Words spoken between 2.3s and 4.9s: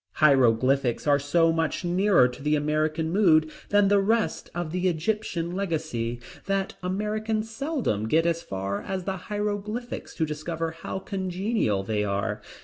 the American mood than the rest of the